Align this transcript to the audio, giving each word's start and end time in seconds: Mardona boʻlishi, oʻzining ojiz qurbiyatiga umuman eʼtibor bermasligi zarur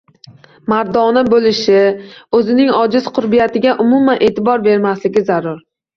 Mardona 0.71 1.23
boʻlishi, 1.33 1.75
oʻzining 2.39 2.71
ojiz 2.79 3.11
qurbiyatiga 3.19 3.75
umuman 3.85 4.19
eʼtibor 4.29 4.65
bermasligi 4.69 5.25
zarur 5.29 5.63